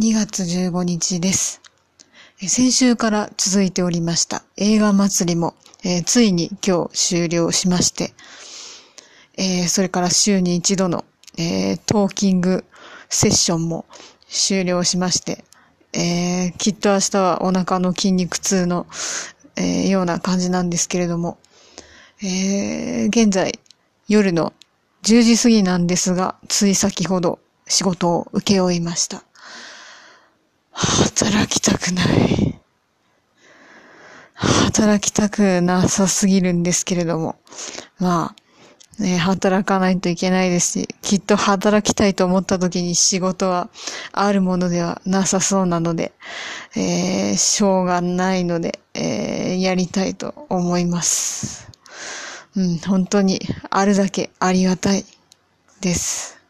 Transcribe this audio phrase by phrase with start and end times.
[0.00, 1.60] 2月15日です。
[2.40, 5.54] 先週から続いておりました映画祭りも、
[5.84, 8.14] えーついに今日終了しまして、
[9.36, 11.04] えーそれから週に一度の、
[11.36, 12.64] えートーキング
[13.10, 13.84] セッションも
[14.28, 15.44] 終了しまして、
[15.92, 18.86] えきっと明日はお腹の筋肉痛の、
[19.56, 21.36] えーような感じなんですけれども、
[22.22, 23.60] えー現在
[24.08, 24.54] 夜の
[25.02, 29.22] 10時過ぎなんですが、つい先ほど仕事を請け負いました。
[30.82, 32.58] 働きたくない。
[34.34, 37.36] 働きたくなさすぎるんですけれども。
[38.00, 38.34] ま
[38.98, 43.70] あ、ね、働かないといけないですし、きっと働きたいと思った時に仕事は
[44.12, 46.12] あるものではなさそうなので、
[46.76, 51.70] えーしょうがないので、えーやりたいと思います。
[52.56, 55.04] うん、本当にあるだけありがたい
[55.80, 56.41] です。